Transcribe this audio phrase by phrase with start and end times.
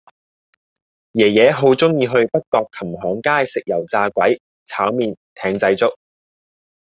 [1.11, 5.95] 爺爺好鍾意去北角琴行街食油炸鬼炒麵艇仔粥